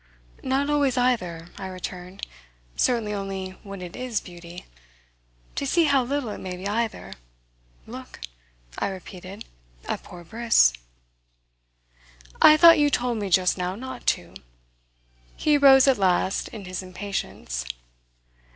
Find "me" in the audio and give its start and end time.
13.19-13.29